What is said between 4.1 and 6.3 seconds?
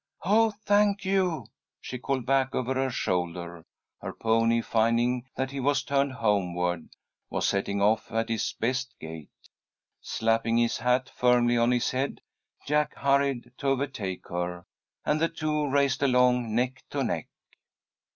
pony, finding that he was turned